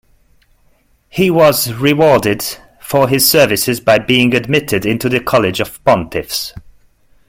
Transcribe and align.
He 1.09 1.29
was 1.29 1.71
rewarded 1.73 2.43
for 2.79 3.07
his 3.07 3.29
services 3.29 3.79
by 3.79 3.99
being 3.99 4.33
admitted 4.33 4.83
into 4.83 5.09
the 5.09 5.19
college 5.19 5.59
of 5.59 5.79
pontiffs. 5.83 6.55